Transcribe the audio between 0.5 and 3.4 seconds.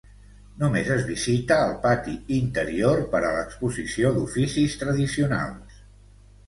Només es visita el pati interior per a